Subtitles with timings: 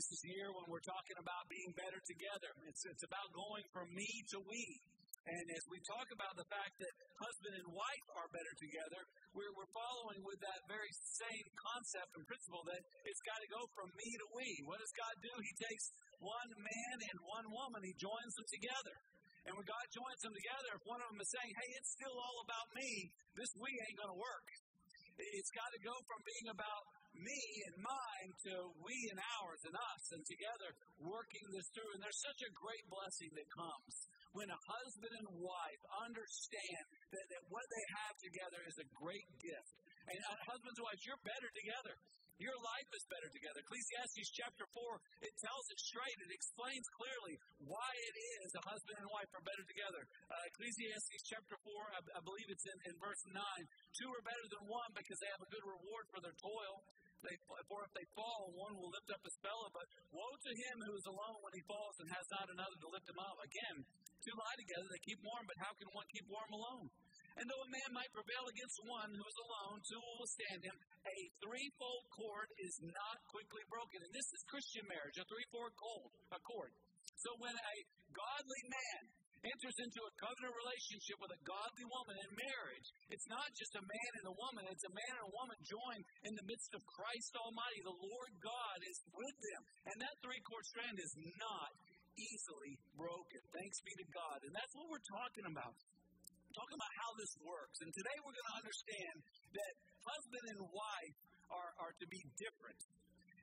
[0.00, 2.48] This is year when we're talking about being better together.
[2.72, 4.64] It's, it's about going from me to we.
[5.28, 9.00] And as we talk about the fact that husband and wife are better together,
[9.36, 13.60] we're, we're following with that very same concept and principle that it's got to go
[13.76, 14.48] from me to we.
[14.64, 15.36] What does God do?
[15.36, 18.96] He takes one man and one woman, He joins them together.
[19.44, 22.16] And when God joins them together, if one of them is saying, hey, it's still
[22.16, 22.88] all about me,
[23.36, 24.48] this we ain't going to work.
[25.20, 26.88] It's got to go from being about
[27.20, 30.70] me and mine to we and ours and us and together
[31.00, 31.90] working this through.
[31.94, 33.94] And there's such a great blessing that comes
[34.32, 39.26] when a husband and wife understand that, that what they have together is a great
[39.42, 39.72] gift.
[40.08, 41.94] And uh, husbands and wives, you're better together.
[42.40, 43.60] Your life is better together.
[43.60, 46.18] Ecclesiastes chapter 4, it tells it straight.
[46.24, 47.36] It explains clearly
[47.68, 50.08] why it is a husband and wife are better together.
[50.24, 53.36] Uh, Ecclesiastes chapter 4, I, I believe it's in, in verse 9.
[53.92, 56.80] Two are better than one because they have a good reward for their toil.
[57.20, 57.36] They,
[57.68, 59.68] for if they fall, one will lift up his fellow.
[59.70, 62.88] But woe to him who is alone when he falls and has not another to
[62.88, 63.36] lift him up.
[63.44, 63.76] Again,
[64.24, 66.88] two lie together, they keep warm, but how can one keep warm alone?
[67.38, 70.76] And though a man might prevail against one who is alone, two will withstand him.
[71.06, 74.02] A threefold cord is not quickly broken.
[74.02, 76.72] And this is Christian marriage, a threefold cord.
[77.16, 77.76] So when a
[78.12, 79.02] godly man
[79.40, 83.84] enters into a covenant relationship with a godly woman in marriage, it's not just a
[83.84, 86.80] man and a woman, it's a man and a woman joined in the midst of
[86.84, 87.80] Christ Almighty.
[87.80, 89.62] The Lord God is with them.
[89.88, 91.70] And that three cord strand is not
[92.20, 93.40] easily broken.
[93.54, 94.38] Thanks be to God.
[94.44, 95.76] And that's what we're talking about.
[96.52, 97.78] talking about how this works.
[97.80, 99.16] And today we're going to understand
[99.56, 101.16] that husband and wife
[101.48, 102.80] are, are to be different.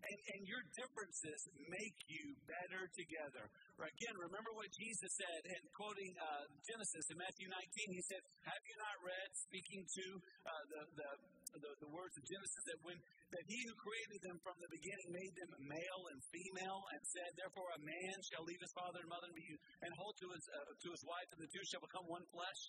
[0.08, 3.44] And, and your differences make you better together.
[3.76, 8.64] Again, remember what Jesus said, and quoting uh, Genesis in Matthew 19, he said, Have
[8.64, 10.06] you not read, speaking to
[10.48, 11.10] uh, the, the,
[11.60, 12.98] the, the, words of Genesis, that when
[13.36, 17.30] that he who created them from the beginning made them male and female, and said,
[17.36, 19.48] Therefore a man shall leave his father and mother and, be,
[19.84, 22.62] and hold to his, uh, to his wife, and the two shall become one flesh?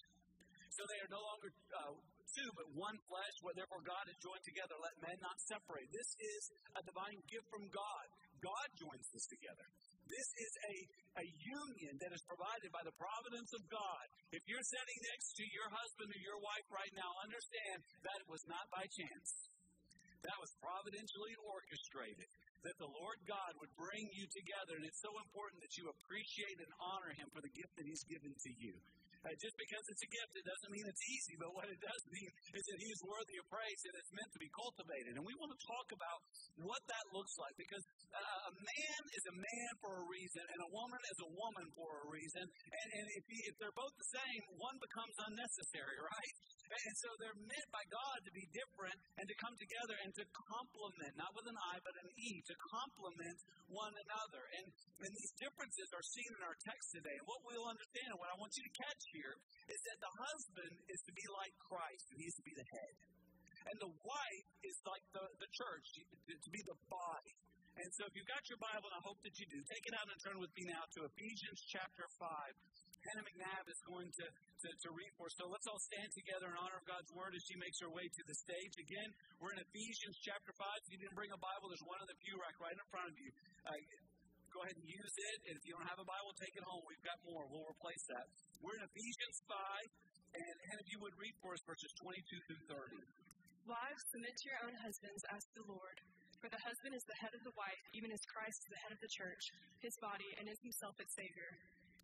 [0.79, 1.91] So they are no longer uh,
[2.39, 4.79] two, but one flesh, where therefore God has joined together.
[4.79, 5.91] Let men not separate.
[5.91, 6.43] This is
[6.79, 8.07] a divine gift from God.
[8.39, 9.67] God joins this together.
[10.07, 10.75] This is a,
[11.19, 14.05] a union that is provided by the providence of God.
[14.31, 18.29] If you're sitting next to your husband or your wife right now, understand that it
[18.31, 19.51] was not by chance.
[20.23, 22.31] That was providentially orchestrated.
[22.63, 24.79] That the Lord God would bring you together.
[24.79, 28.07] And it's so important that you appreciate and honor Him for the gift that He's
[28.07, 28.75] given to you.
[29.27, 32.03] Uh, just because it's a gift, it doesn't mean it's easy, but what it does
[32.07, 35.13] mean is that He's worthy of praise and it's meant to be cultivated.
[35.19, 36.19] And we want to talk about
[36.63, 37.83] what that looks like because
[38.15, 41.67] uh, a man is a man for a reason and a woman is a woman
[41.75, 42.45] for a reason.
[42.47, 46.35] And, and if, he, if they're both the same, one becomes unnecessary, right?
[46.69, 50.25] And so they're meant by God to be different and to come together and to
[50.37, 53.39] complement, not with an I, but an E, to complement
[53.73, 54.43] one another.
[54.61, 54.67] And,
[55.09, 57.17] and these differences are seen in our text today.
[57.17, 59.35] And what we'll understand, and what I want you to catch here,
[59.73, 62.95] is that the husband is to be like Christ, and he's to be the head.
[63.69, 67.37] And the wife is like the, the church, to be the body.
[67.79, 69.95] And so if you've got your Bible, and I hope that you do, take it
[69.95, 72.27] out and turn with me now to Ephesians chapter 5.
[73.07, 75.35] Hannah McNabb is going to, to, to read for us.
[75.39, 78.05] So let's all stand together in honor of God's word as she makes her way
[78.05, 78.75] to the stage.
[78.79, 80.87] Again, we're in Ephesians chapter 5.
[80.87, 83.09] If you didn't bring a Bible, there's one in the pew rack right in front
[83.09, 83.31] of you.
[83.65, 83.79] Uh,
[84.51, 85.39] go ahead and use it.
[85.49, 86.83] And if you don't have a Bible, take it home.
[86.91, 87.47] We've got more.
[87.47, 88.27] We'll replace that.
[88.61, 90.09] We're in Ephesians 5.
[90.29, 92.21] And, and if you would read for us verses 22
[92.51, 92.99] through 30.
[93.69, 95.97] Wives, submit to your own husbands as the Lord.
[96.41, 98.93] For the husband is the head of the wife, even as Christ is the head
[98.95, 99.45] of the church,
[99.83, 101.51] his body, and is himself its Savior.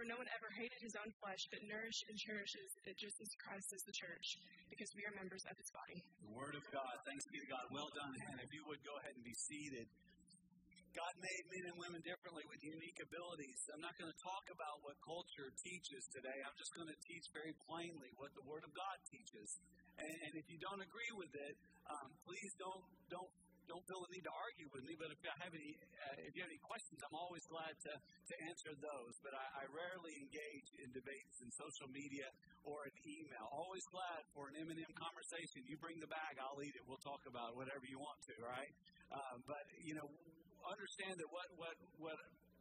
[0.00, 3.28] For no one ever hated his own flesh, but nourished and cherishes it just as
[3.36, 4.40] Christ is the church,
[4.72, 6.00] because we are members of his body.
[6.24, 6.96] The word of God.
[7.04, 7.68] Thanks be to God.
[7.68, 8.40] Well done, Hannah.
[8.40, 9.84] If you would go ahead and be seated.
[10.96, 13.60] God made men and women differently with unique abilities.
[13.76, 16.38] I'm not going to talk about what culture teaches today.
[16.48, 19.52] I'm just going to teach very plainly what the Word of God teaches.
[20.00, 21.54] And, and if you don't agree with it,
[21.92, 23.28] um, please don't don't
[23.70, 24.98] don't feel the need to argue with me.
[24.98, 27.92] But if you have any uh, if you have any questions, I'm always glad to
[27.94, 29.14] to answer those.
[29.22, 32.26] But I, I rarely engage in debates in social media
[32.66, 33.46] or in email.
[33.54, 35.64] Always glad for an M&M conversation.
[35.70, 36.82] You bring the bag, I'll eat it.
[36.84, 38.72] We'll talk about whatever you want to, right?
[39.08, 40.10] Uh, but you know
[40.68, 42.18] understand that what, what, what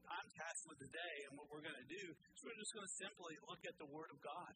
[0.07, 2.95] I'm tasked with today and what we're going to do is we're just going to
[2.95, 4.53] simply look at the Word of God.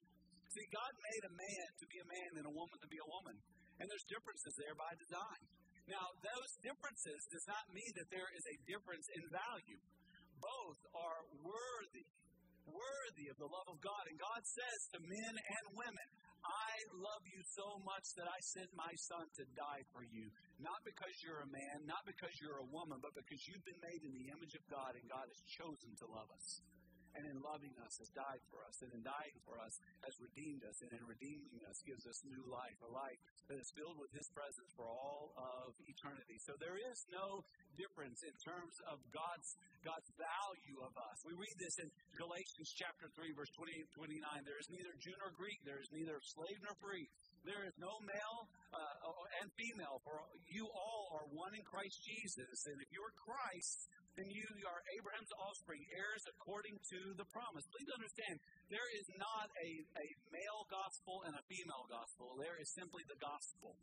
[0.53, 3.09] See, God made a man to be a man and a woman to be a
[3.09, 3.35] woman.
[3.81, 5.41] And there's differences there by design.
[5.87, 9.81] Now, those differences does not mean that there is a difference in value.
[10.39, 12.07] Both are worthy,
[12.67, 14.03] worthy of the love of God.
[14.07, 16.07] And God says to men and women,
[16.43, 20.27] I love you so much that I sent my son to die for you.
[20.59, 24.03] Not because you're a man, not because you're a woman, but because you've been made
[24.03, 26.47] in the image of God and God has chosen to love us
[27.15, 30.65] and in loving us has died for us, and in dying for us has redeemed
[30.65, 33.19] us, and in redeeming us gives us new life, a life
[33.49, 36.37] that is filled with His presence for all of eternity.
[36.41, 37.45] So there is no
[37.77, 39.49] difference in terms of God's
[39.83, 41.17] God's value of us.
[41.27, 44.47] We read this in Galatians chapter 3, verse 28 29.
[44.47, 47.05] There is neither Jew nor Greek, there is neither slave nor free.
[47.43, 48.39] There is no male
[48.71, 50.15] uh, and female, for
[50.47, 52.55] you all are one in Christ Jesus.
[52.71, 57.67] And if you're Christ, then you are Abraham's offspring, heirs according to the promise.
[57.67, 58.35] Please understand,
[58.71, 59.69] there is not a,
[59.99, 62.39] a male gospel and a female gospel.
[62.39, 63.75] There is simply the gospel.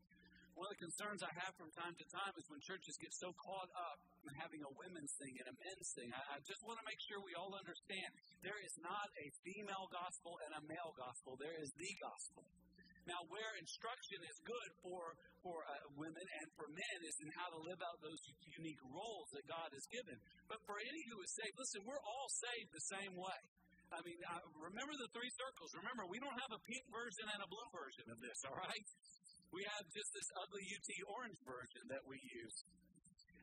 [0.56, 3.30] One of the concerns I have from time to time is when churches get so
[3.38, 6.10] caught up in having a women's thing and a men's thing.
[6.10, 8.08] I, I just want to make sure we all understand
[8.42, 11.38] there is not a female gospel and a male gospel.
[11.38, 12.44] There is the gospel.
[13.10, 15.02] Now, where instruction is good for,
[15.42, 18.22] for uh, women and for men is in how to live out those
[18.54, 20.14] unique roles that God has given.
[20.46, 23.40] But for any who is saved, listen, we're all saved the same way.
[23.90, 25.74] I mean, uh, remember the three circles.
[25.74, 28.86] Remember, we don't have a pink version and a blue version of this, all right?
[29.50, 32.56] We have just this ugly UT orange version that we use.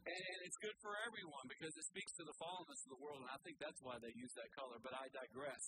[0.07, 3.27] And it's good for everyone because it speaks to the fallenness of the world, and
[3.27, 5.63] I think that's why they use that color, but I digress.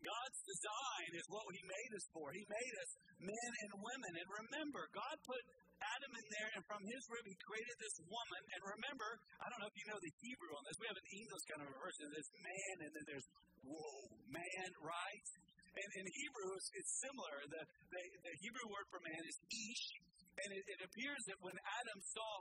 [0.00, 2.32] God's design is what He made us for.
[2.32, 4.12] He made us men and women.
[4.16, 5.42] And remember, God put
[5.80, 8.42] Adam in there, and from his rib, He created this woman.
[8.52, 9.08] And remember,
[9.40, 10.76] I don't know if you know the Hebrew on this.
[10.76, 12.04] We have an English kind of version.
[12.12, 13.28] There's man, and then there's
[13.64, 15.26] whoa, man, right?
[15.70, 17.36] And in Hebrew, it's, it's similar.
[17.46, 19.86] The, the, the, Hebrew word for man is ish.
[20.40, 22.32] And it, it appears that when Adam saw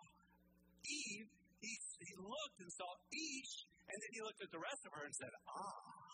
[0.88, 1.30] Eve,
[1.60, 3.54] he, he looked and saw ish,
[3.92, 6.10] and then he looked at the rest of her and said, ah.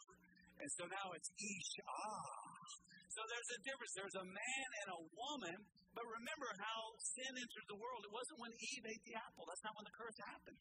[0.59, 2.55] And so now it's Ish Ah.
[3.15, 3.93] So there's a difference.
[3.95, 5.57] There's a man and a woman,
[5.95, 8.03] but remember how sin entered the world.
[8.03, 9.47] It wasn't when Eve ate the apple.
[9.47, 10.59] That's not when the curse happened.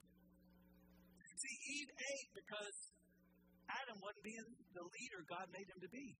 [1.34, 2.76] See, Eve ate because
[3.66, 6.14] Adam wasn't being the leader God made him to be.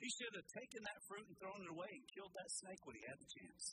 [0.00, 2.96] He should have taken that fruit and thrown it away and killed that snake when
[2.96, 3.64] he had the chance.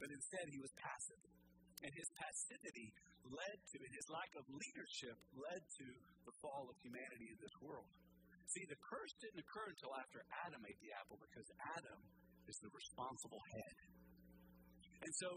[0.00, 1.39] But instead, he was passive.
[1.80, 2.92] And his passivity
[3.24, 5.86] led to, his lack of leadership led to
[6.28, 7.88] the fall of humanity in this world.
[8.52, 11.46] See, the curse didn't occur until after Adam ate the apple because
[11.78, 12.00] Adam
[12.50, 13.76] is the responsible head.
[15.00, 15.28] And so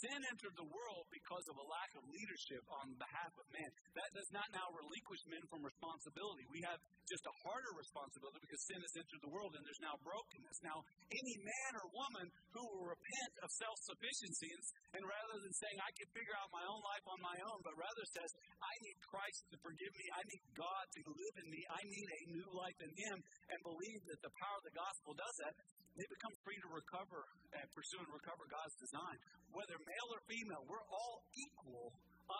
[0.00, 3.70] sin entered the world because of a lack of leadership on behalf of man.
[3.96, 6.44] That does not now relinquish men from responsibility.
[6.48, 9.96] We have just a harder responsibility because sin has entered the world and there's now
[10.00, 10.58] brokenness.
[10.64, 12.26] Now, any man or woman
[12.56, 14.50] who will repent of self sufficiency
[14.96, 17.74] and rather than saying, I can figure out my own life on my own, but
[17.78, 21.60] rather says, I need Christ to forgive me, I need God to live in me,
[21.70, 25.12] I need a new life in Him, and believe that the power of the gospel
[25.14, 25.54] does that,
[26.00, 27.28] they become free to recover
[27.60, 29.16] and pursue and recover God's design.
[29.52, 31.92] Whether male or female, we're all equal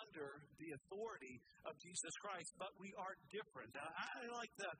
[0.08, 1.36] under the authority
[1.68, 3.74] of Jesus Christ, but we are different.
[3.76, 4.70] I like the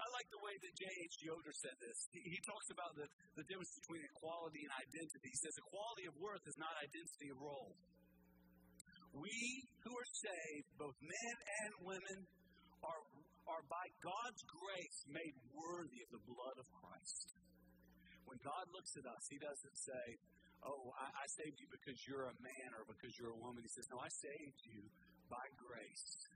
[0.00, 1.14] I like the way that J.H.
[1.28, 1.98] Yoder said this.
[2.16, 3.04] He, he talks about the,
[3.36, 5.28] the difference between equality and identity.
[5.28, 7.76] He says equality of worth is not identity of role.
[9.12, 9.36] We
[9.84, 11.34] who are saved, both men
[11.68, 12.18] and women,
[12.80, 13.02] are,
[13.44, 17.36] are by God's grace made worthy of the blood of Christ.
[18.30, 20.04] When God looks at us, He doesn't say,
[20.62, 23.66] oh, I, I saved you because you're a man or because you're a woman.
[23.66, 24.86] He says, no, I saved you
[25.26, 26.30] by grace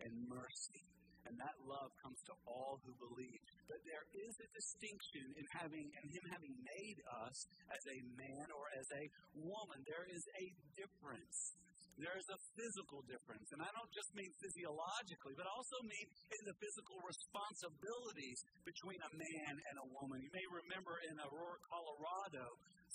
[0.00, 0.80] and mercy.
[1.24, 3.40] And that love comes to all who believe.
[3.64, 7.36] But there is a distinction in having and him having made us
[7.72, 9.04] as a man or as a
[9.40, 9.80] woman.
[9.88, 10.44] There is a
[10.76, 11.56] difference.
[11.94, 13.46] There's a physical difference.
[13.54, 19.12] And I don't just mean physiologically, but also mean in the physical responsibilities between a
[19.14, 20.18] man and a woman.
[20.18, 22.46] You may remember in Aurora, Colorado,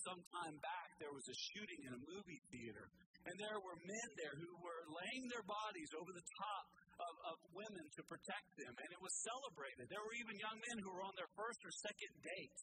[0.03, 2.87] some time back, there was a shooting in a movie theater.
[3.27, 6.65] And there were men there who were laying their bodies over the top
[6.99, 8.73] of, of women to protect them.
[8.73, 9.87] And it was celebrated.
[9.91, 12.59] There were even young men who were on their first or second date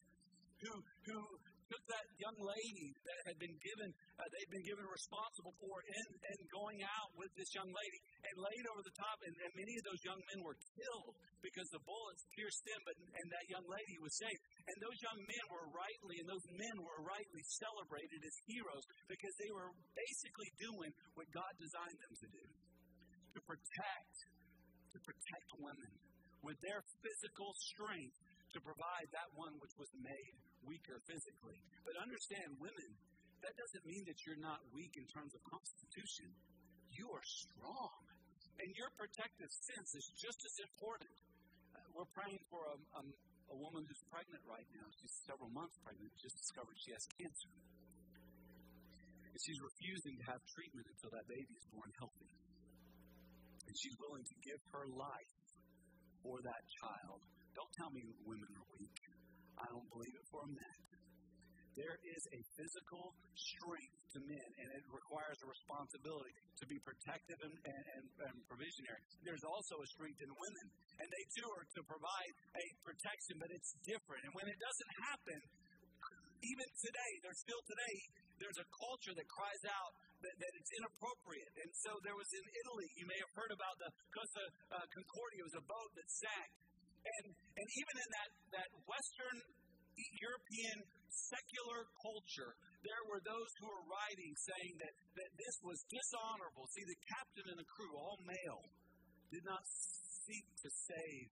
[0.61, 0.73] who,
[1.05, 1.19] who
[1.67, 6.11] took that young lady that had been given, uh, they'd been given responsible for and,
[6.15, 9.17] and going out with this young lady and laid over the top.
[9.27, 12.95] And, and many of those young men were killed because the bullets pierced them, but,
[12.95, 14.41] and that young lady was saved.
[14.67, 19.33] And those young men were rightly, and those men were rightly celebrated as heroes because
[19.37, 22.45] they were basically doing what God designed them to do
[23.37, 24.15] to protect,
[24.89, 25.93] to protect women
[26.41, 28.17] with their physical strength
[28.55, 30.35] to provide that one which was made
[30.67, 31.57] weaker physically.
[31.87, 32.89] But understand, women,
[33.41, 36.29] that doesn't mean that you're not weak in terms of constitution.
[36.91, 37.95] You are strong.
[38.57, 41.13] And your protective sense is just as important.
[41.71, 43.01] Uh, we're praying for a, a,
[43.53, 44.87] a woman who's pregnant right now.
[44.97, 47.53] She's several months pregnant, just discovered she has cancer.
[49.29, 52.33] And she's refusing to have treatment until that baby is born healthy.
[53.69, 55.33] And she's willing to give her life
[56.25, 57.21] for that child.
[57.53, 58.97] Don't tell me women are weak.
[59.57, 60.85] I don't believe it for a minute.
[61.77, 67.37] There is a physical strength to men, and it requires a responsibility to be protective
[67.37, 69.01] and, and, and, and provisionary.
[69.21, 70.65] There's also a strength in women,
[70.97, 74.25] and they too are to provide a protection, but it's different.
[74.25, 75.39] And when it doesn't happen,
[76.41, 77.97] even today, there's still today,
[78.41, 79.91] there's a culture that cries out
[80.25, 81.51] that, that it's inappropriate.
[81.61, 85.45] And so there was in Italy, you may have heard about the Costa uh, Concordia,
[85.45, 86.49] it was a boat that sank.
[87.07, 89.37] And, and even in that, that Western
[89.97, 90.77] European
[91.09, 92.51] secular culture,
[92.85, 96.69] there were those who were writing saying that, that this was dishonorable.
[96.71, 98.63] See, the captain and the crew, all male,
[99.33, 101.27] did not seek to save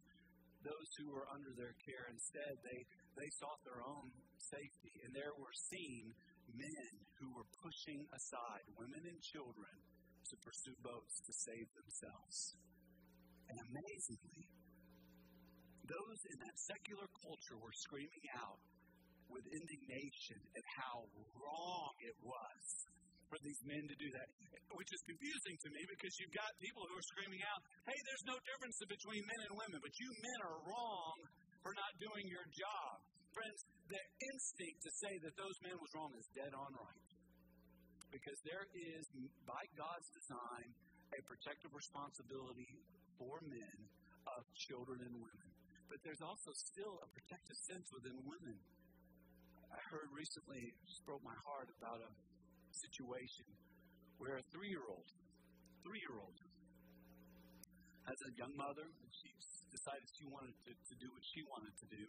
[0.65, 2.09] those who were under their care.
[2.09, 2.81] Instead, they,
[3.13, 4.09] they sought their own
[4.41, 4.93] safety.
[5.05, 6.09] And there were seen
[6.49, 6.91] men
[7.21, 9.73] who were pushing aside women and children
[10.25, 12.57] to pursue boats to save themselves.
[13.45, 14.49] And amazingly,
[15.85, 18.59] those in that secular culture were screaming out
[19.29, 21.05] with indignation at how
[21.37, 22.63] wrong it was
[23.25, 24.27] for these men to do that,
[24.77, 28.25] which is confusing to me because you've got people who are screaming out, hey, there's
[28.29, 31.17] no difference between men and women, but you men are wrong
[31.65, 32.95] for not doing your job.
[33.33, 37.09] Friends, the instinct to say that those men was wrong is dead on right.
[38.13, 39.03] Because there is,
[39.43, 40.67] by God's design,
[41.11, 42.71] a protective responsibility
[43.17, 43.77] for men
[44.29, 45.54] of children and women.
[45.89, 48.57] But there's also still a protective sense within women.
[49.69, 52.11] I heard recently, just broke my heart about a
[52.71, 53.45] situation
[54.17, 55.07] where a three year old,
[55.83, 56.37] three year old,
[58.07, 59.29] has a young mother, and she
[59.73, 62.05] decided she wanted to, to do what she wanted to do.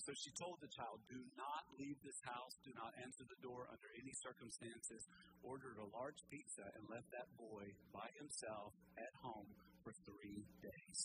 [0.00, 3.66] So she told the child, Do not leave this house, do not answer the door
[3.66, 5.02] under any circumstances.
[5.42, 9.50] Ordered a large pizza and left that boy by himself at home
[9.82, 10.98] for three days.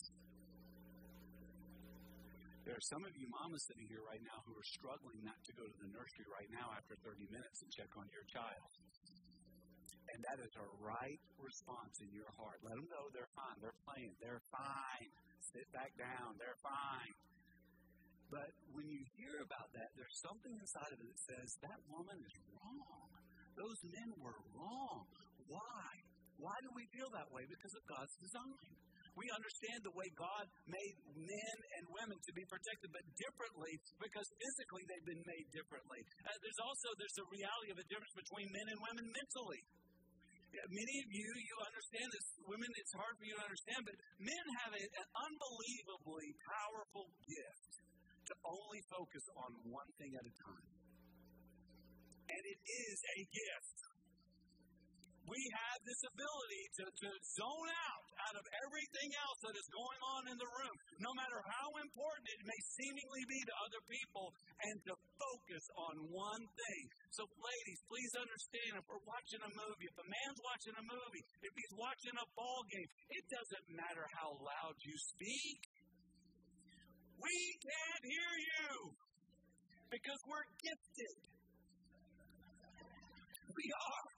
[2.62, 5.52] There are some of you mamas sitting here right now who are struggling not to
[5.58, 8.70] go to the nursery right now after 30 minutes and check on your child.
[10.14, 12.62] And that is a right response in your heart.
[12.62, 13.58] Let them know they're fine.
[13.58, 14.14] They're playing.
[14.22, 15.10] They're fine.
[15.50, 16.38] Sit back down.
[16.38, 17.14] They're fine.
[18.30, 22.16] But when you hear about that, there's something inside of it that says that woman
[22.22, 23.10] is wrong.
[23.58, 25.04] Those men were wrong.
[25.50, 25.86] Why?
[26.38, 27.42] Why do we feel that way?
[27.44, 28.70] Because of God's design.
[29.12, 34.28] We understand the way God made men and women to be protected, but differently because
[34.40, 36.00] physically they've been made differently.
[36.24, 39.62] Uh, there's also there's a reality of a difference between men and women mentally.
[40.52, 42.26] Many of you, you understand this.
[42.44, 47.72] Women, it's hard for you to understand, but men have a, an unbelievably powerful gift
[48.28, 50.68] to only focus on one thing at a time.
[52.28, 53.91] And it is a gift
[55.26, 60.00] we have this ability to, to zone out out of everything else that is going
[60.18, 64.34] on in the room, no matter how important it may seemingly be to other people,
[64.66, 66.84] and to focus on one thing.
[67.14, 71.22] So, ladies, please understand if we're watching a movie, if a man's watching a movie,
[71.42, 75.60] if he's watching a ball game, it doesn't matter how loud you speak.
[77.18, 78.70] We can't hear you
[79.90, 81.16] because we're gifted.
[83.52, 84.11] We are.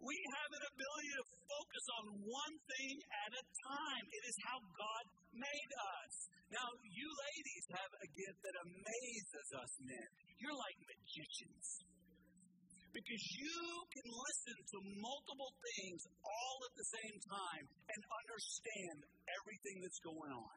[0.00, 2.94] We have an ability to focus on one thing
[3.26, 4.04] at a time.
[4.12, 6.12] It is how God made us.
[6.52, 10.08] Now, you ladies have a gift that amazes us men.
[10.38, 11.66] You're like magicians.
[12.94, 13.60] Because you
[13.92, 18.96] can listen to multiple things all at the same time and understand
[19.28, 20.56] everything that's going on.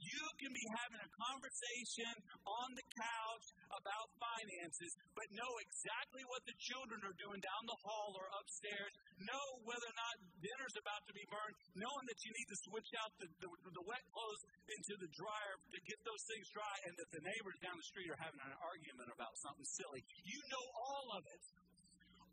[0.00, 2.12] You can be having a conversation
[2.48, 7.80] on the couch about finances, but know exactly what the children are doing down the
[7.84, 12.32] hall or upstairs, know whether or not dinner's about to be burned, knowing that you
[12.32, 14.42] need to switch out the, the, the wet clothes
[14.72, 18.08] into the dryer to get those things dry, and that the neighbors down the street
[18.08, 20.00] are having an argument about something silly.
[20.24, 21.44] You know all of it,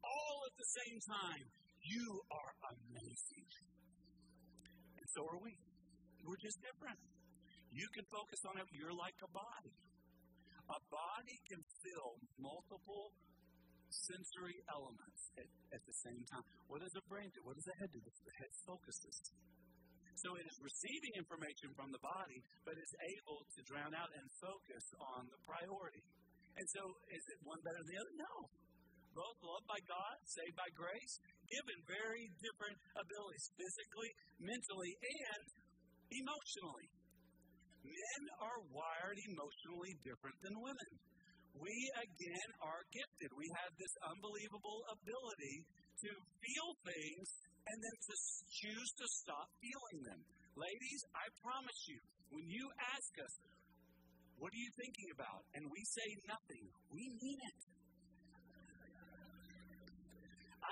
[0.07, 1.45] all at the same time.
[1.83, 3.47] You are amazing.
[4.99, 5.55] And so are we.
[6.27, 6.99] We're just different.
[7.71, 8.65] You can focus on it.
[8.73, 9.75] You're like a body.
[10.67, 13.15] A body can feel multiple
[13.87, 16.43] sensory elements at, at the same time.
[16.67, 17.39] What does the brain do?
[17.47, 17.99] What does the head do?
[18.03, 19.15] The head focuses.
[20.19, 24.25] So it is receiving information from the body, but is able to drown out and
[24.41, 26.03] focus on the priority.
[26.57, 26.81] And so
[27.13, 28.15] is it one better than the other?
[28.17, 28.33] No.
[29.13, 31.13] Both loved by God, saved by grace,
[31.49, 35.45] given very different abilities physically, mentally, and
[36.11, 36.87] emotionally.
[37.87, 40.91] Men are wired emotionally different than women.
[41.57, 43.29] We, again, are gifted.
[43.33, 45.55] We have this unbelievable ability
[46.05, 47.27] to feel things
[47.65, 48.15] and then to
[48.61, 50.19] choose to stop feeling them.
[50.53, 53.33] Ladies, I promise you, when you ask us,
[54.37, 55.41] what are you thinking about?
[55.57, 57.59] And we say nothing, we mean it.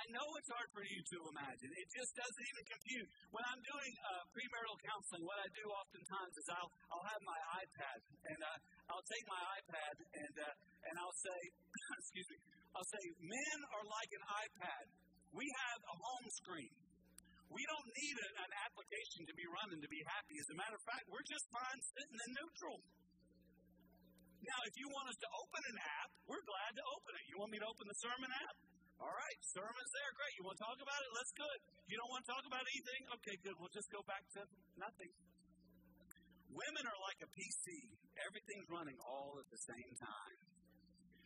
[0.05, 1.69] I know it's hard for you to imagine.
[1.81, 3.09] It just doesn't even compute.
[3.33, 7.39] When I'm doing uh, premarital counseling, what I do oftentimes is I'll I'll have my
[7.65, 7.97] iPad
[8.29, 10.53] and uh, I'll take my iPad and uh,
[10.85, 11.39] and I'll say,
[12.05, 12.37] excuse me,
[12.77, 14.83] I'll say, men are like an iPad.
[15.33, 16.73] We have a home screen.
[17.49, 20.37] We don't need an, an application to be running to be happy.
[20.37, 22.77] As a matter of fact, we're just fine sitting in neutral.
[24.45, 27.25] Now, if you want us to open an app, we're glad to open it.
[27.25, 28.74] You want me to open the sermon app?
[28.99, 30.11] All right, sermon's there.
[30.15, 30.33] Great.
[30.39, 31.11] You want to talk about it?
[31.11, 31.31] Let's.
[31.91, 33.01] You don't want to talk about anything?
[33.19, 33.55] Okay, good.
[33.59, 34.41] We'll just go back to
[34.79, 35.11] nothing.
[36.55, 37.67] Women are like a PC.
[38.15, 40.39] Everything's running all at the same time.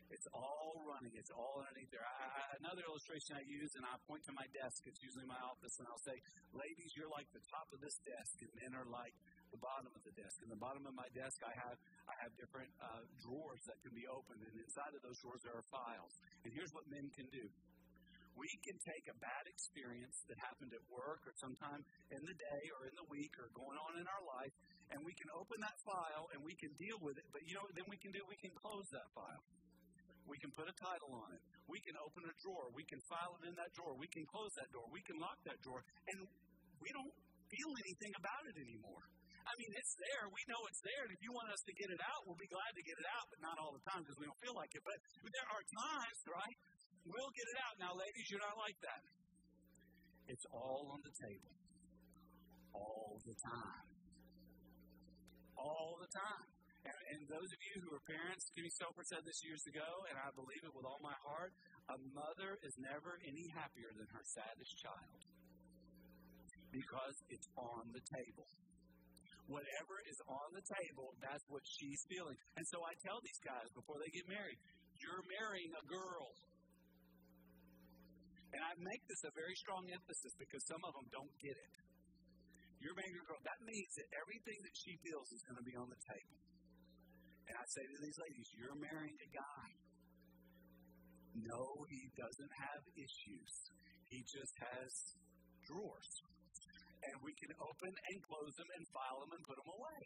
[0.09, 1.13] It's all running.
[1.13, 2.01] It's all underneath there.
[2.01, 4.81] I, I, another illustration I use, and I point to my desk.
[4.89, 6.17] It's usually my office, and I'll say,
[6.49, 9.13] "Ladies, you're like the top of this desk, and men are like
[9.51, 10.35] the bottom of the desk.
[10.45, 11.77] In the bottom of my desk, I have
[12.09, 15.57] I have different uh, drawers that can be opened, and inside of those drawers there
[15.57, 16.13] are files.
[16.45, 17.45] And here's what men can do:
[18.37, 21.81] we can take a bad experience that happened at work or sometime
[22.13, 24.53] in the day or in the week or going on in our life,
[24.93, 27.25] and we can open that file and we can deal with it.
[27.33, 28.21] But you know then we can do?
[28.29, 29.43] We can close that file.
[30.29, 31.41] We can put a title on it.
[31.65, 32.69] We can open a drawer.
[32.77, 33.97] We can file it in that drawer.
[33.97, 34.85] We can close that door.
[34.93, 35.81] We can lock that drawer.
[36.05, 36.21] And
[36.77, 37.13] we don't
[37.49, 39.03] feel anything about it anymore.
[39.49, 40.29] I mean, it's there.
[40.29, 41.01] We know it's there.
[41.09, 43.07] And if you want us to get it out, we'll be glad to get it
[43.17, 44.85] out, but not all the time because we don't feel like it.
[44.85, 44.97] But
[45.33, 46.57] there are times, right?
[47.09, 47.73] We'll get it out.
[47.81, 49.01] Now, ladies, you're not like that.
[50.29, 51.53] It's all on the table.
[52.77, 53.89] All the time.
[55.57, 56.47] All the time.
[56.85, 60.15] And, and those of you who are parents, Kimmy Soper said this years ago, and
[60.21, 61.51] I believe it with all my heart
[61.89, 65.19] a mother is never any happier than her saddest child
[66.69, 68.45] because it's on the table.
[69.49, 72.37] Whatever is on the table, that's what she's feeling.
[72.53, 74.61] And so I tell these guys before they get married,
[75.01, 76.29] you're marrying a girl.
[78.53, 81.73] And I make this a very strong emphasis because some of them don't get it.
[82.77, 83.41] You're marrying a girl.
[83.41, 86.37] That means that everything that she feels is going to be on the table.
[87.49, 89.67] And I say to these ladies, you're marrying a guy.
[91.41, 93.53] No, he doesn't have issues.
[94.13, 94.91] He just has
[95.65, 96.13] drawers.
[96.99, 100.01] And we can open and close them and file them and put them away.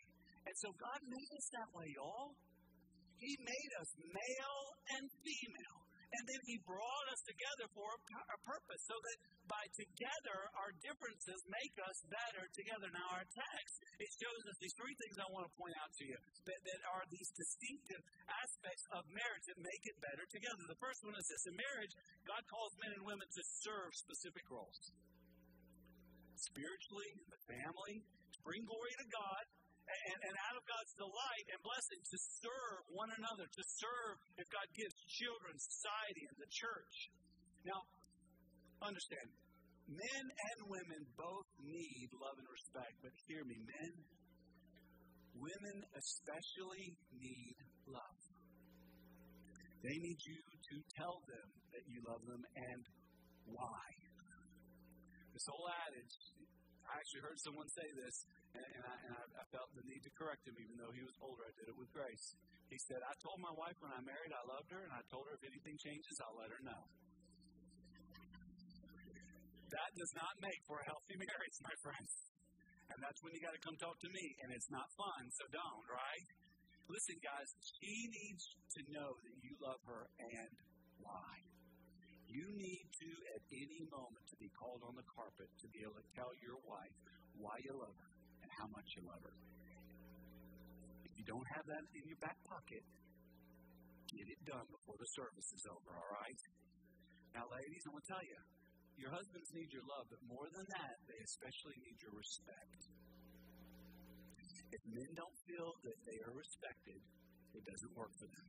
[0.46, 2.36] And so God made us that way, y'all.
[3.18, 4.66] He made us male
[5.00, 5.80] and female.
[6.14, 9.18] And then He brought us together for a, a purpose so that
[9.50, 12.86] by together our differences make us better together.
[12.94, 16.04] Now, our text, it shows us these three things I want to point out to
[16.06, 20.62] you that, that are these distinctive aspects of marriage that make it better together.
[20.70, 21.94] The first one is this in marriage,
[22.30, 24.94] God calls men and women to serve specific roles.
[26.36, 29.44] Spiritually, in the family, to bring glory to God,
[29.84, 34.48] and, and out of God's delight and blessing to serve one another, to serve if
[34.48, 36.96] God gives children, society, and the church.
[37.68, 37.80] Now,
[38.80, 39.28] understand,
[39.88, 43.94] men and women both need love and respect, but hear me, men,
[45.36, 48.20] women especially need love.
[49.84, 52.84] They need you to tell them that you love them and
[53.52, 54.03] why.
[55.34, 56.14] This whole adage,
[56.86, 58.16] I actually heard someone say this,
[58.54, 61.02] and, and, I, and I, I felt the need to correct him, even though he
[61.02, 61.42] was older.
[61.50, 62.38] I did it with grace.
[62.70, 65.26] He said, I told my wife when I married I loved her, and I told
[65.26, 66.82] her if anything changes, I'll let her know.
[69.74, 72.12] That does not make for a healthy marriage, my friends.
[72.94, 75.44] And that's when you got to come talk to me, and it's not fun, so
[75.50, 76.28] don't, right?
[76.86, 77.50] Listen, guys,
[77.82, 78.44] she needs
[78.78, 80.52] to know that you love her and
[81.02, 81.53] why.
[82.34, 86.02] You need to, at any moment, to be called on the carpet to be able
[86.02, 86.98] to tell your wife
[87.38, 89.38] why you love her and how much you love her.
[91.06, 92.82] If you don't have that in your back pocket,
[94.10, 96.42] get it done before the service is over, all right?
[97.38, 98.40] Now, ladies, I'm going to tell you,
[98.98, 102.82] your husbands need your love, but more than that, they especially need your respect.
[104.74, 106.98] If men don't feel that they are respected,
[107.54, 108.48] it doesn't work for them.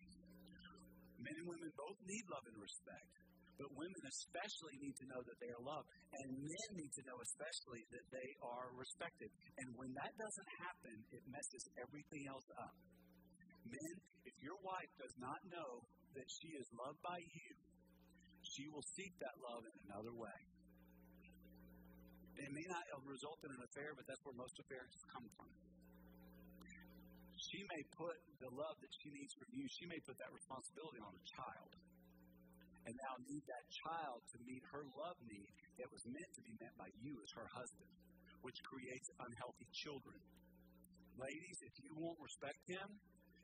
[1.21, 3.24] Men and women both need love and respect.
[3.55, 7.19] But women especially need to know that they are loved, and men need to know
[7.23, 9.31] especially that they are respected.
[9.63, 12.75] And when that doesn't happen, it messes everything else up.
[13.63, 13.95] Men,
[14.27, 15.87] if your wife does not know
[16.19, 17.51] that she is loved by you,
[18.43, 20.39] she will seek that love in another way.
[22.35, 25.51] It may not result in an affair, but that's where most affairs come from.
[27.39, 31.01] She may put the love that she needs from you, she may put that responsibility
[31.07, 31.71] on a child
[32.85, 35.49] and now need that child to meet her love need
[35.81, 37.91] that was meant to be met by you as her husband,
[38.45, 40.21] which creates unhealthy children.
[41.17, 42.89] Ladies, if you won't respect him,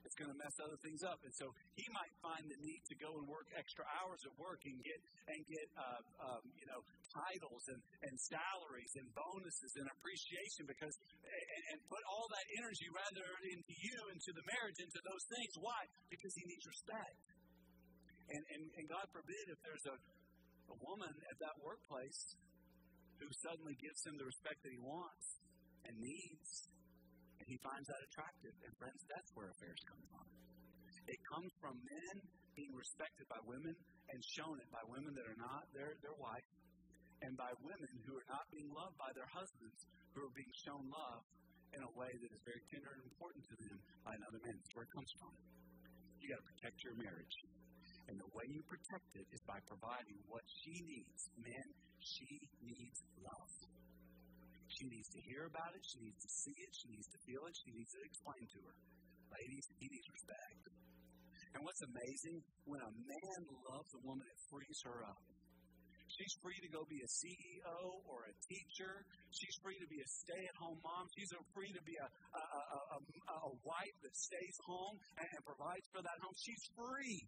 [0.04, 1.20] it's going to mess other things up.
[1.24, 4.60] And so he might find the need to go and work extra hours at work
[4.64, 6.80] and get and get uh, um, you know
[7.12, 12.88] titles and, and salaries and bonuses and appreciation because and, and put all that energy
[12.90, 15.52] rather into you into the marriage into those things.
[15.60, 15.80] Why?
[16.08, 17.16] Because he needs respect.
[18.30, 19.96] And, and, and God forbid if there's a,
[20.70, 22.38] a woman at that workplace
[23.18, 25.26] who suddenly gives him the respect that he wants
[25.84, 26.50] and needs,
[27.42, 28.54] and he finds that attractive.
[28.64, 30.26] And friends, that's where affairs come from.
[31.10, 32.16] It comes from men
[32.54, 33.74] being respected by women
[34.14, 36.48] and shown it by women that are not their, their wife,
[37.26, 39.78] and by women who are not being loved by their husbands,
[40.14, 41.22] who are being shown love
[41.76, 44.54] in a way that is very tender and important to them by another man.
[44.54, 45.32] That's where it comes from.
[46.18, 47.36] You got to protect your marriage.
[48.10, 51.30] And the way you protect it is by providing what she needs.
[51.38, 51.66] Men,
[52.02, 53.54] she needs love.
[54.66, 55.82] She needs to hear about it.
[55.86, 56.70] She needs to see it.
[56.74, 57.54] She needs to feel it.
[57.54, 58.74] She needs to explain to her.
[59.30, 60.62] Ladies, he needs respect.
[61.54, 65.22] And what's amazing, when a man loves a woman, it frees her up.
[66.10, 67.78] She's free to go be a CEO
[68.10, 69.06] or a teacher.
[69.30, 71.06] She's free to be a stay at home mom.
[71.14, 76.02] She's free to be a, a, a, a, wife that stays home and provides for
[76.02, 76.34] that home.
[76.34, 77.22] She's free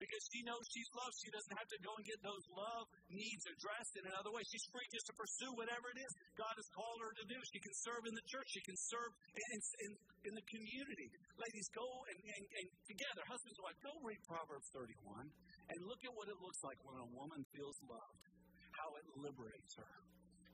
[0.00, 1.14] because she knows she's loved.
[1.20, 4.40] She doesn't have to go and get those love needs addressed in another way.
[4.48, 6.10] She's free just to pursue whatever it is
[6.40, 7.38] God has called her to do.
[7.52, 8.48] She can serve in the church.
[8.48, 9.90] She can serve in, in,
[10.26, 11.08] in the community.
[11.36, 15.28] Ladies, go and, and, and together, husbands and wives, go read Proverbs 31
[15.70, 18.24] and look at what it looks like when a woman feels loved,
[18.72, 19.92] how it liberates her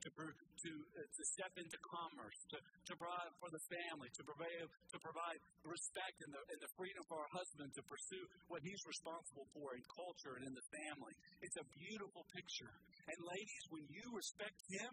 [0.06, 4.66] to, to, uh, to step into commerce, to, to provide for the family, to provide,
[4.94, 8.82] to provide respect and the, and the freedom for our husband to pursue what he's
[8.86, 11.14] responsible for in culture and in the family.
[11.42, 12.70] It's a beautiful picture.
[13.10, 14.92] And ladies, when you respect him,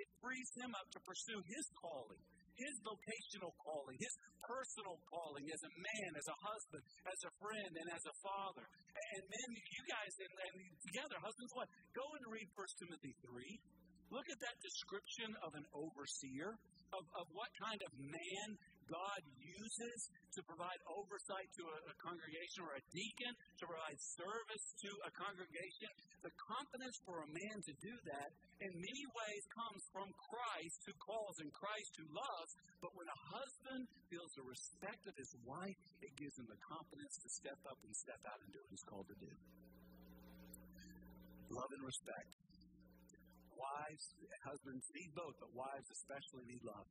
[0.00, 2.22] it frees him up to pursue his calling
[2.54, 7.72] his vocational calling, his personal calling as a man, as a husband, as a friend,
[7.74, 8.66] and as a father.
[8.94, 10.54] And men, you guys, and, and
[10.86, 11.68] together, husbands, what?
[11.94, 13.58] Go and read 1 Timothy 3.
[14.12, 16.54] Look at that description of an overseer,
[16.92, 18.48] of, of what kind of man
[18.84, 20.00] God uses
[20.36, 25.10] to provide oversight to a, a, congregation or a deacon, to provide service to a
[25.16, 25.88] congregation.
[26.20, 28.28] The confidence for a man to do that
[28.60, 32.52] in many ways comes from Christ who calls and Christ who loves.
[32.84, 37.14] But when a husband feels the respect of his wife, it gives him the confidence
[37.24, 39.32] to step up and step out and do what he's called to do.
[41.56, 42.33] Love and respect
[43.64, 44.04] wives,
[44.44, 46.88] husbands need both, but wives especially need love.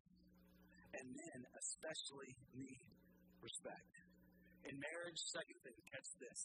[0.97, 2.81] And men especially need
[3.41, 3.93] respect.
[4.65, 6.39] In marriage, second thing, catch this.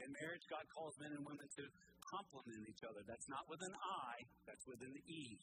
[0.00, 1.64] In marriage, God calls men and women to
[2.08, 3.04] complement each other.
[3.04, 4.12] That's not with an I,
[4.48, 5.38] that's with an E.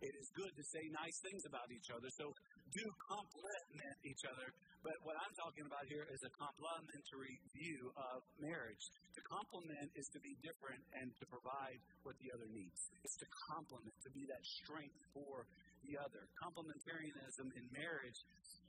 [0.00, 2.08] It is good to say nice things about each other.
[2.14, 2.32] So
[2.74, 4.48] do complement each other.
[4.82, 8.84] But what I'm talking about here is a complementary view of marriage.
[9.18, 12.78] To complement is to be different and to provide what the other needs.
[13.02, 15.42] It's to complement, to be that strength for
[15.82, 16.22] the other.
[16.38, 18.18] Complementarianism in marriage,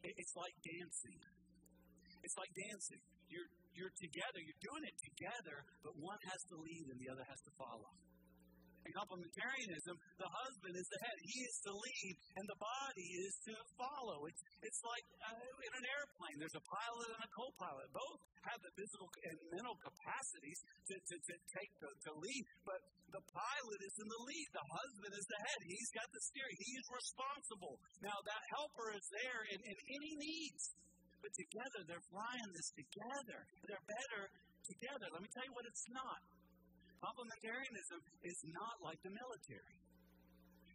[0.02, 1.22] it's like dancing.
[2.26, 3.02] It's like dancing.
[3.30, 7.26] You're, you're together, you're doing it together, but one has to lead and the other
[7.30, 7.94] has to follow.
[8.96, 11.18] Complementarianism, the husband is the head.
[11.24, 14.28] He is to lead, and the body is to follow.
[14.30, 17.88] It's, it's like uh, in an airplane, there's a pilot and a co pilot.
[17.92, 22.80] Both have the physical and mental capacities to, to, to take the to lead, but
[23.12, 24.48] the pilot is in the lead.
[24.52, 25.60] The husband is the head.
[25.64, 26.58] He's got the steering.
[26.60, 27.76] He is responsible.
[28.04, 30.64] Now, that helper is there in, in any needs.
[31.24, 33.40] But together, they're flying this together.
[33.66, 34.22] They're better
[34.68, 35.08] together.
[35.12, 36.20] Let me tell you what it's not.
[37.02, 39.78] Complementarianism is not like the military.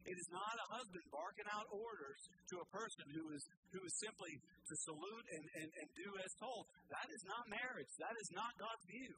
[0.02, 3.94] It is not a husband barking out orders to a person who is who is
[4.02, 6.66] simply to salute and, and, and do as told.
[6.90, 7.92] That is not marriage.
[8.02, 9.14] That is not God's view.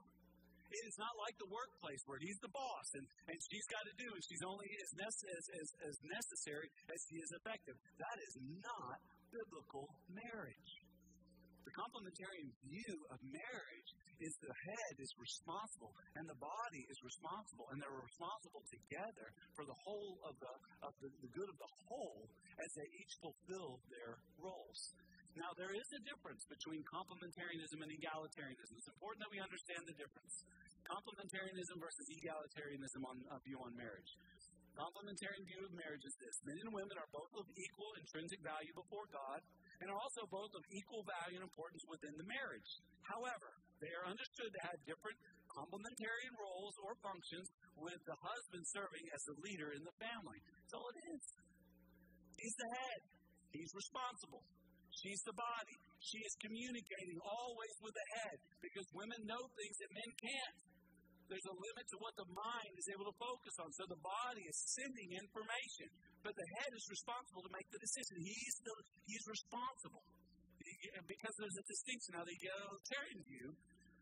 [0.74, 3.94] It is not like the workplace where he's the boss and, and she's got to
[3.94, 7.76] do and she's only as, nece- as, as, as necessary as she is effective.
[8.00, 8.98] That is not
[9.30, 10.72] biblical marriage.
[11.62, 17.66] The complementarian view of marriage is the head is responsible and the body is responsible,
[17.72, 21.72] and they're responsible together for the whole of the of the, the good of the
[21.88, 22.28] whole
[22.60, 24.80] as they each fulfill their roles.
[25.34, 28.74] Now, there is a difference between complementarianism and egalitarianism.
[28.78, 30.34] It's important that we understand the difference.
[30.86, 34.14] Complementarianism versus egalitarianism on a view on marriage.
[34.78, 38.74] Complementarian view of marriage is this men and women are both of equal intrinsic value
[38.74, 39.38] before God
[39.82, 42.70] and are also both of equal value and importance within the marriage.
[43.08, 43.50] However,
[43.82, 45.18] they are understood to have different
[45.54, 47.46] complementarian roles or functions,
[47.78, 50.38] with the husband serving as the leader in the family.
[50.70, 51.22] So it is.
[52.38, 53.00] He's the head,
[53.54, 54.42] he's responsible.
[54.94, 55.76] She's the body.
[55.98, 60.56] She is communicating always with the head because women know things that men can't.
[61.26, 63.68] There's a limit to what the mind is able to focus on.
[63.74, 65.88] So the body is sending information,
[66.24, 68.16] but the head is responsible to make the decision.
[68.24, 70.04] He's the, he's responsible
[70.96, 72.16] And because there's a distinction.
[72.16, 73.48] Now the egalitarian view,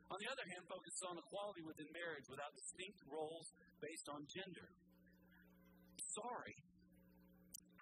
[0.07, 3.47] on the other hand, focuses on equality within marriage without distinct roles
[3.83, 4.69] based on gender.
[6.15, 6.57] Sorry,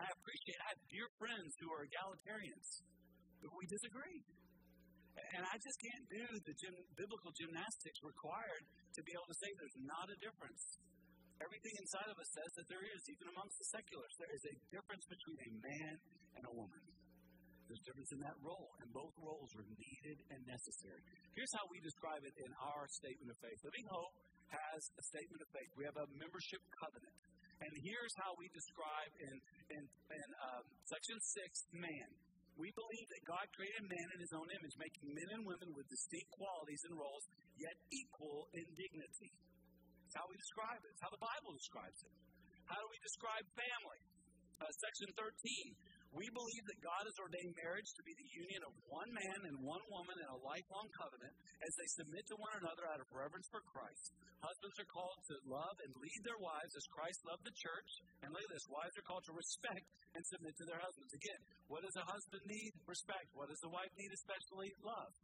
[0.01, 0.59] I appreciate.
[0.65, 2.69] I have dear friends who are egalitarians,
[3.45, 4.25] but we disagree.
[5.37, 8.65] And I just can't do the gym, biblical gymnastics required
[8.97, 10.63] to be able to say there's not a difference.
[11.41, 14.13] Everything inside of us says that there is, even amongst the seculars.
[14.21, 15.93] There is a difference between a man
[16.37, 16.83] and a woman.
[17.65, 21.01] There's a difference in that role, and both roles are needed and necessary.
[21.39, 23.57] Here's how we describe it in our statement of faith.
[23.63, 24.15] Living Hope
[24.51, 25.71] has a statement of faith.
[25.79, 27.17] We have a membership covenant.
[27.63, 29.35] And here's how we describe in,
[29.71, 32.09] in, in um, section 6 man.
[32.59, 35.87] We believe that God created man in his own image, making men and women with
[35.89, 37.25] distinct qualities and roles,
[37.57, 39.31] yet equal in dignity.
[40.11, 40.91] That's how we describe it.
[40.91, 42.11] It's how the Bible describes it.
[42.67, 44.01] How do we describe family?
[44.59, 46.19] Uh, section 13.
[46.19, 49.55] We believe that God has ordained marriage to be the union of one man and
[49.63, 51.31] one woman in a lifelong covenant
[51.63, 54.11] as they submit to one another out of reverence for Christ.
[54.43, 57.91] Husbands are called to love and lead their wives as Christ loved the church.
[58.27, 59.87] And look at this wives are called to respect
[60.19, 61.15] and submit to their husbands.
[61.15, 62.75] Again, what does a husband need?
[62.83, 63.31] Respect.
[63.39, 64.75] What does the wife need, especially?
[64.83, 65.15] Love.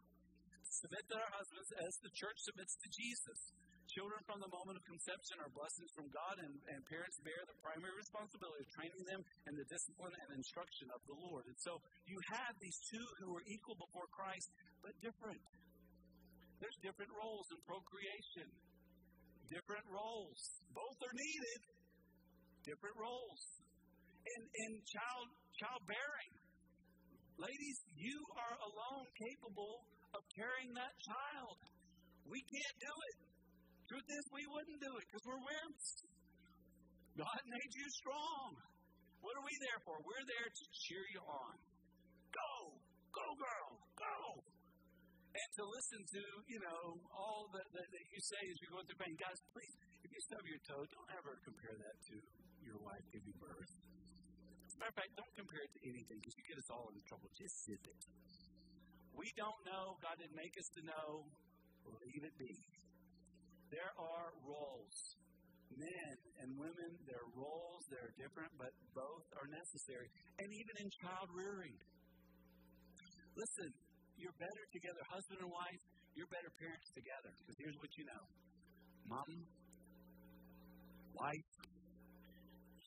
[0.63, 3.41] Submit to their husbands as the church submits to Jesus.
[3.87, 7.55] Children from the moment of conception are blessings from God, and, and parents bear the
[7.63, 11.47] primary responsibility of training them in the discipline and instruction of the Lord.
[11.47, 11.79] And so
[12.11, 14.49] you have these two who are equal before Christ,
[14.83, 15.39] but different.
[16.59, 18.49] There's different roles in procreation,
[19.55, 20.41] different roles.
[20.75, 21.61] Both are needed,
[22.67, 23.43] different roles.
[24.27, 25.27] In, in child
[25.63, 26.33] childbearing,
[27.39, 31.57] ladies, you are alone capable of carrying that child.
[32.27, 33.26] We can't do it.
[33.87, 35.89] Truth is, we wouldn't do it because we're wimps.
[37.15, 38.51] God made you strong.
[39.23, 39.95] What are we there for?
[40.03, 41.55] We're there to cheer you on.
[42.35, 42.53] Go!
[43.15, 43.71] Go, girl!
[43.95, 44.17] Go!
[45.37, 46.83] And to listen to, you know,
[47.15, 49.15] all that, that, that you say as you're going through pain.
[49.21, 52.15] Guys, please, if you stub your toe, don't ever compare that to
[52.67, 53.73] your wife giving birth.
[54.67, 56.91] As a matter of fact, don't compare it to anything because you get us all
[56.91, 57.29] into trouble.
[57.39, 58.03] Just sit it.
[59.15, 59.97] We don't know.
[60.03, 61.09] God didn't make us to know.
[61.87, 62.76] Leave it be.
[63.77, 64.97] There are roles.
[65.77, 70.09] Men and women, their roles, they're different, but both are necessary.
[70.41, 71.77] And even in child rearing.
[73.37, 73.69] Listen,
[74.17, 75.83] you're better together, husband and wife,
[76.17, 77.29] you're better parents together.
[77.45, 78.25] Because here's what you know
[79.13, 79.29] Mom,
[81.13, 81.53] wife,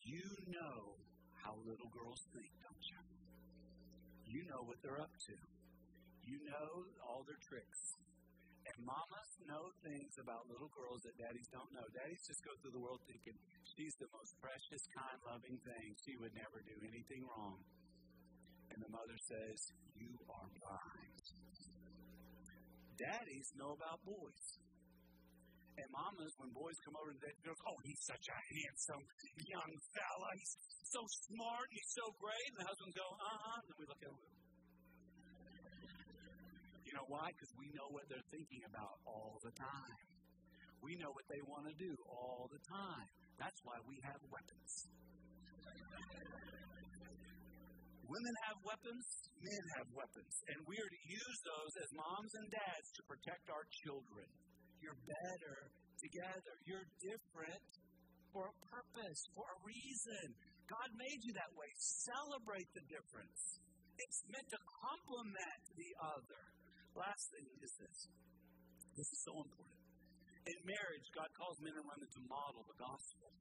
[0.10, 0.98] you know
[1.38, 3.02] how little girls think, don't you?
[4.26, 5.36] You know what they're up to.
[6.26, 6.70] You know
[7.06, 8.09] all their tricks.
[8.70, 11.86] And mamas know things about little girls that daddies don't know.
[11.90, 13.34] Daddies just go through the world thinking
[13.66, 15.88] she's the most precious, kind, loving thing.
[16.06, 17.58] She would never do anything wrong.
[18.70, 19.58] And the mother says,
[19.98, 21.24] You are blind.
[22.94, 24.46] Daddies know about boys.
[25.80, 29.04] And mamas, when boys come over, they go, Oh, he's such a handsome
[29.50, 30.30] young fella.
[30.38, 30.54] He's
[30.94, 31.66] so smart.
[31.74, 32.48] He's so great.
[32.54, 33.60] And the husbands go, Uh huh.
[33.66, 34.20] And we look at him.
[36.90, 37.30] You know why?
[37.38, 40.02] Because we know what they're thinking about all the time.
[40.82, 43.10] We know what they want to do all the time.
[43.38, 44.90] That's why we have weapons.
[48.10, 49.06] Women have weapons,
[49.38, 50.34] men have weapons.
[50.50, 54.26] And we are to use those as moms and dads to protect our children.
[54.82, 55.70] You're better
[56.02, 56.54] together.
[56.66, 57.70] You're different
[58.34, 60.26] for a purpose, for a reason.
[60.66, 61.70] God made you that way.
[62.10, 63.62] Celebrate the difference.
[63.94, 66.59] It's meant to complement the other.
[67.00, 68.00] Last thing is this
[69.00, 69.80] this is so important.
[70.44, 73.32] In marriage, God calls men and women to model the gospel.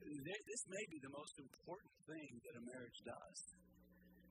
[0.00, 3.38] This may be the most important thing that a marriage does.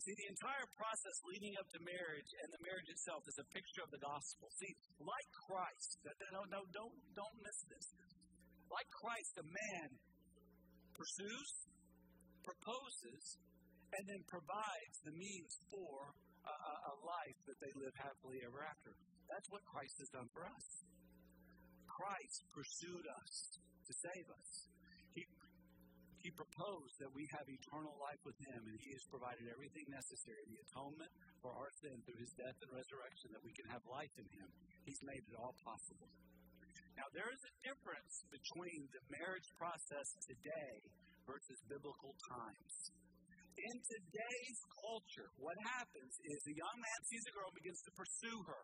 [0.02, 3.84] See, the entire process leading up to marriage and the marriage itself is a picture
[3.86, 4.50] of the gospel.
[4.58, 6.02] See, like Christ,
[6.34, 7.86] no, no, don't, don't miss this.
[8.74, 9.88] Like Christ, a man
[10.98, 11.50] pursues,
[12.42, 13.38] proposes,
[13.94, 16.18] and then provides the means for
[17.04, 18.92] life that they live happily ever after.
[19.30, 20.68] That's what Christ has done for us.
[21.86, 24.50] Christ pursued us to save us.
[25.12, 25.24] He,
[26.24, 30.44] he proposed that we have eternal life with Him, and He has provided everything necessary
[30.48, 31.12] the atonement
[31.44, 34.48] for our sin through His death and resurrection that we can have life in Him.
[34.88, 36.08] He's made it all possible.
[37.00, 40.76] Now, there is a difference between the marriage process today
[41.24, 42.74] versus biblical times.
[43.60, 47.92] In today's culture, what happens is a young man sees a girl and begins to
[47.92, 48.64] pursue her.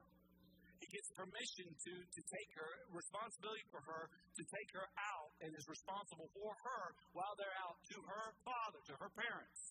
[0.80, 5.52] He gets permission to, to take her, responsibility for her, to take her out, and
[5.52, 9.62] is responsible for her while they're out to her father, to her parents.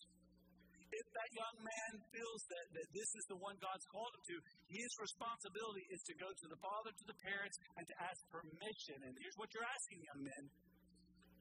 [0.93, 4.37] If that young man feels that, that this is the one God's called him to,
[4.71, 8.99] his responsibility is to go to the father, to the parents, and to ask permission.
[9.09, 10.45] And here's what you're asking, young men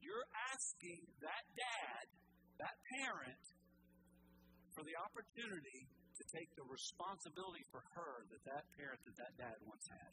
[0.04, 2.04] you're asking that dad,
[2.60, 3.44] that parent,
[4.74, 5.86] for the opportunity
[6.18, 10.12] to take the responsibility for her that that parent, that that dad once had.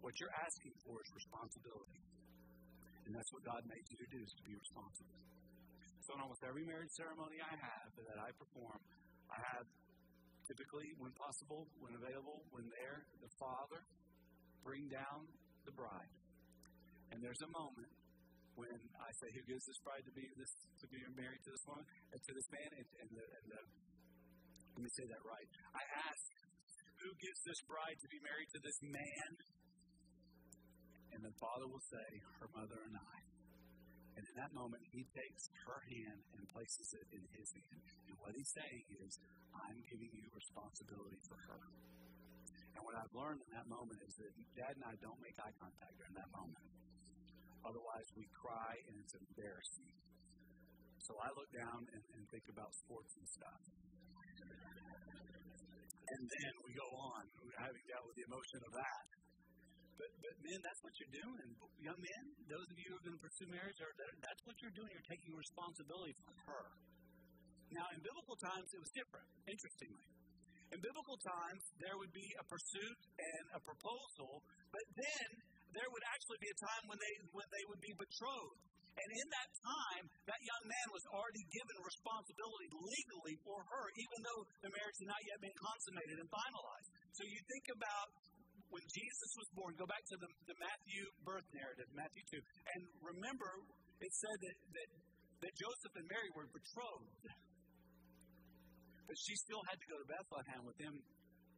[0.00, 2.00] What you're asking for is responsibility.
[3.08, 5.18] And that's what God made you to do, is to be responsible.
[6.04, 8.80] So in almost every marriage ceremony I have that I perform,
[9.28, 9.66] I have
[10.48, 13.80] typically, when possible, when available, when there, the father
[14.64, 15.28] bring down
[15.68, 16.12] the bride.
[17.12, 17.92] And there's a moment
[18.58, 21.64] when I say, "Who gives this bride to be this to be married to this
[21.70, 23.60] woman and to this man?" And, and, the, and the,
[24.74, 25.48] let me say that right.
[25.78, 26.22] I ask,
[26.98, 29.30] "Who gives this bride to be married to this man?"
[31.14, 32.08] And the father will say,
[32.42, 33.16] "Her mother and I."
[34.18, 37.86] And in that moment, he takes her hand and places it in his hand.
[38.10, 39.14] And what he's saying is,
[39.54, 41.62] "I'm giving you responsibility for her."
[42.74, 45.54] And what I've learned in that moment is that Dad and I don't make eye
[45.62, 46.66] contact during that moment.
[47.66, 49.94] Otherwise, we cry and it's embarrassing.
[51.02, 53.62] So I look down and, and think about sports and stuff.
[56.08, 57.22] And then we go on,
[57.60, 59.04] having dealt with the emotion of that.
[59.98, 61.48] But, but men, that's what you're doing.
[61.82, 64.76] Young men, those of you who are going to pursue marriage, are, that's what you're
[64.78, 64.88] doing.
[64.94, 66.64] You're taking responsibility for her.
[67.74, 70.06] Now, in biblical times, it was different, interestingly.
[70.72, 75.28] In biblical times, there would be a pursuit and a proposal, but then
[75.72, 78.60] there would actually be a time when they when they would be betrothed.
[78.98, 84.18] And in that time, that young man was already given responsibility legally for her, even
[84.26, 86.88] though the marriage had not yet been consummated and finalized.
[87.14, 88.10] So you think about
[88.74, 92.80] when Jesus was born, go back to the, the Matthew birth narrative, Matthew 2, and
[93.00, 93.48] remember
[94.02, 94.88] it said that, that,
[95.46, 97.22] that Joseph and Mary were betrothed.
[99.08, 100.94] But she still had to go to Bethlehem with him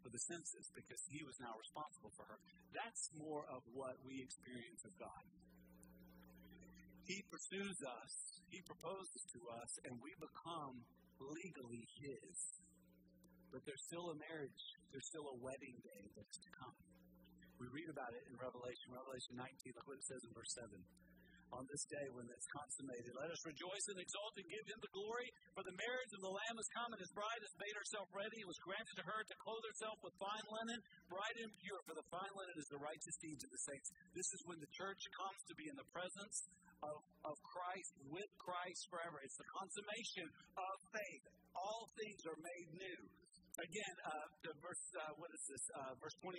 [0.00, 2.38] for the census because he was now responsible for her.
[2.72, 5.24] That's more of what we experience of God.
[7.10, 8.14] He pursues us,
[8.54, 10.78] He proposes to us, and we become
[11.18, 12.36] legally His.
[13.50, 14.62] But there's still a marriage,
[14.94, 16.78] there's still a wedding day that's to come.
[17.58, 20.70] We read about it in Revelation, Revelation 19, look what it says in verse 7
[21.52, 23.10] on this day when it's consummated.
[23.18, 26.34] Let us rejoice and exult and give him the glory, for the marriage of the
[26.34, 28.38] Lamb is come, and his bride has made herself ready.
[28.40, 31.94] It was granted to her to clothe herself with fine linen, bright and pure, for
[31.98, 33.88] the fine linen is the righteous deeds of the saints.
[34.14, 36.36] This is when the church comes to be in the presence
[36.80, 39.20] of, of Christ, with Christ forever.
[39.20, 41.24] It's the consummation of faith.
[41.52, 43.00] All things are made new.
[43.58, 45.64] Again, uh, the verse, uh, what is this?
[45.74, 46.38] Uh, verse 21.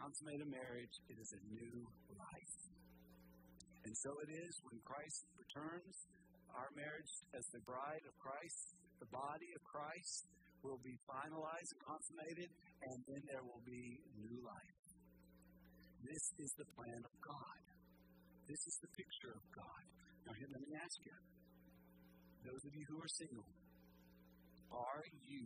[0.00, 1.84] consummate a marriage, it is a new
[2.16, 2.56] life.
[3.84, 5.96] And so it is when Christ returns,
[6.56, 8.60] our marriage as the bride of Christ,
[8.96, 10.24] the body of Christ,
[10.64, 12.48] will be finalized and consummated,
[12.84, 14.80] and then there will be new life.
[16.04, 17.60] This is the plan of God.
[18.48, 19.82] This is the picture of God.
[20.24, 21.16] Now, here, let me ask you
[22.44, 23.48] those of you who are single,
[24.72, 25.44] are you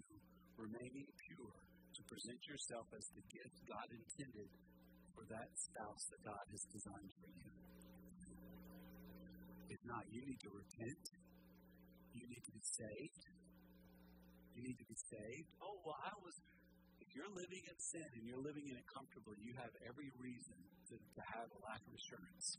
[0.59, 1.59] remaining pure
[1.95, 4.51] to present yourself as the gift God intended
[5.14, 7.49] for that spouse that God has designed for you.
[9.70, 11.05] If not, you need to repent.
[12.14, 13.24] You need to be saved.
[14.59, 15.51] You need to be saved.
[15.62, 16.34] Oh, well, I was.
[16.99, 20.59] If you're living in sin and you're living in it comfortably, you have every reason
[20.90, 22.59] to, to have a lack of assurance.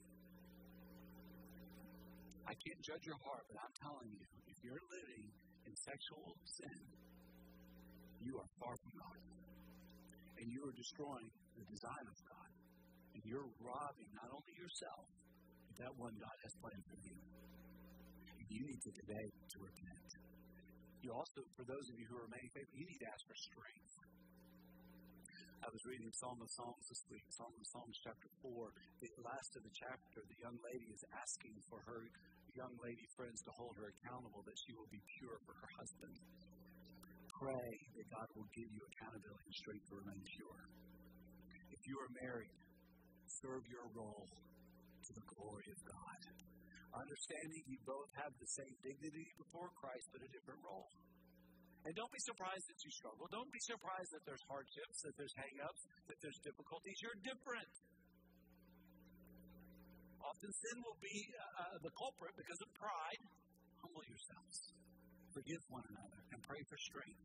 [2.47, 5.27] I can't judge your heart, but I'm telling you, if you're living
[5.65, 6.79] in sexual sin,
[8.21, 9.19] you are far God.
[10.39, 12.49] And you are destroying the design of God.
[13.15, 15.07] And you're robbing not only yourself,
[15.67, 17.15] but that one God has planned for you.
[18.51, 20.11] You need to today to repent.
[21.03, 23.35] You also, for those of you who are remaining faithful, you need to ask for
[23.35, 23.95] strength.
[25.65, 28.69] I was reading Song of Songs this week, Song of Songs chapter 4.
[29.01, 32.05] The last of the chapter, the young lady is asking for her
[32.55, 36.15] young lady friends to hold her accountable that she will be pure for her husband.
[37.35, 40.61] Pray that God will give you accountability and strength to remain pure.
[41.67, 42.59] If you are married,
[43.43, 46.19] serve your role to the glory of God.
[46.95, 50.87] Understanding you both have the same dignity before Christ, but a different role.
[51.83, 53.27] And don't be surprised that you struggle.
[53.29, 56.97] Don't be surprised that there's hardships, that there's hang-ups, that there's difficulties.
[57.03, 57.73] You're different.
[60.23, 63.21] Often sin will be uh, uh, the culprit because of pride.
[63.85, 64.57] Humble yourselves.
[65.35, 67.23] Forgive one another and pray for strength.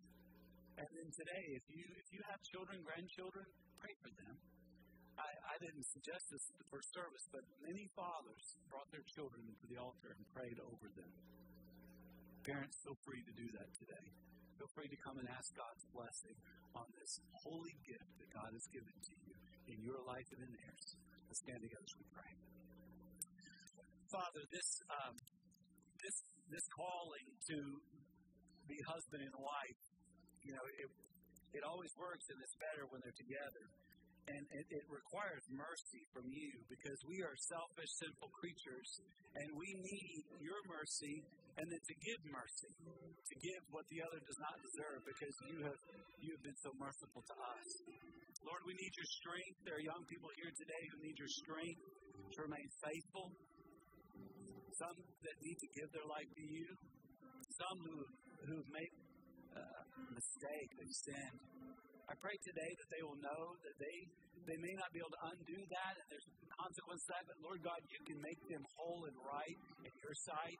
[0.82, 3.46] And then today, if you if you have children, grandchildren,
[3.78, 4.34] pray for them.
[5.14, 9.66] I, I didn't suggest this the first service, but many fathers brought their children to
[9.70, 11.12] the altar and prayed over them.
[12.42, 14.06] Parents, feel free to do that today.
[14.58, 16.36] Feel free to come and ask God's blessing
[16.74, 17.12] on this
[17.46, 19.34] holy gift that God has given to you
[19.70, 20.86] in your life and in theirs.
[21.30, 22.32] Let's stand together as we pray.
[24.10, 25.14] Father, this um,
[26.02, 26.16] this
[26.50, 27.58] this calling to
[28.66, 29.80] be husband and wife,
[30.42, 30.88] you know, it
[31.52, 33.64] it always works and it's better when they're together.
[34.30, 38.88] And it, it requires mercy from you because we are selfish, sinful creatures,
[39.34, 41.24] and we need your mercy
[41.58, 45.56] and then to give mercy, to give what the other does not deserve because you
[45.66, 45.80] have
[46.22, 47.68] you have been so merciful to us.
[48.46, 49.56] Lord, we need your strength.
[49.66, 51.82] There are young people here today who need your strength
[52.32, 53.26] to remain faithful,
[54.78, 56.68] some that need to give their life to you,
[57.58, 57.96] some who
[58.48, 58.92] who made
[59.52, 59.82] uh,
[60.14, 61.40] mistake, they've sinned.
[62.10, 63.96] I pray today that they will know that they
[64.48, 67.24] they may not be able to undo that, and there's consequence to that.
[67.28, 70.58] But Lord God, you can make them whole and right in your sight,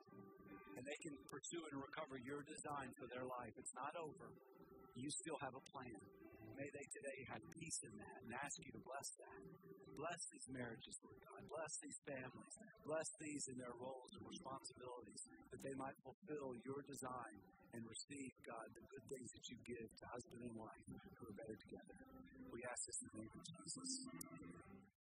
[0.77, 3.55] and they can pursue and recover your design for their life.
[3.57, 4.31] It's not over.
[4.95, 6.20] You still have a plan.
[6.61, 9.41] May they today have peace in that and ask you to bless that.
[9.97, 11.41] Bless these marriages, Lord God.
[11.49, 12.55] Bless these families.
[12.85, 15.25] Bless these in their roles and responsibilities
[15.57, 17.41] that they might fulfill your design
[17.73, 20.85] and receive, God, the good things that you give to husband and wife
[21.17, 21.97] who are better together.
[22.53, 25.00] We ask this in the name of Jesus.